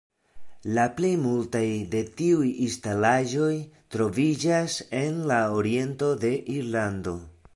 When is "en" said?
5.03-5.23